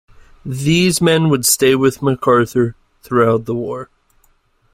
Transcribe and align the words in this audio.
These 0.43 0.99
men 0.99 1.29
would 1.29 1.45
stay 1.45 1.75
with 1.75 2.01
MacArthur 2.01 2.75
throughout 3.03 3.45
the 3.45 3.53
war. 3.53 3.91